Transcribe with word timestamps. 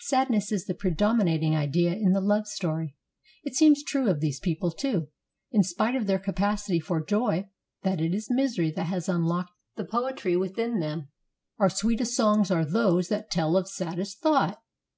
Sadness 0.00 0.50
is 0.50 0.64
the 0.64 0.72
predominating 0.72 1.54
idea 1.54 1.92
in 1.92 2.12
the 2.14 2.20
love 2.22 2.46
story. 2.46 2.96
It 3.42 3.54
seems 3.54 3.82
true 3.84 4.08
of 4.08 4.20
these 4.20 4.40
people 4.40 4.70
too, 4.70 5.08
in 5.52 5.62
spite 5.62 5.94
of 5.94 6.06
their 6.06 6.18
capacity 6.18 6.80
for 6.80 7.04
joy, 7.04 7.50
that 7.82 8.00
it 8.00 8.14
is 8.14 8.30
misery 8.30 8.70
that 8.70 8.84
has 8.86 9.10
unlocked 9.10 9.52
the 9.76 9.84
poetry 9.84 10.38
within 10.38 10.80
them. 10.80 11.08
"Our 11.58 11.68
sweetest 11.68 12.16
songs 12.16 12.50
are 12.50 12.64
those 12.64 13.08
That 13.08 13.30
tell 13.30 13.58
of 13.58 13.68
saddest 13.68 14.20
thought." 14.22 14.62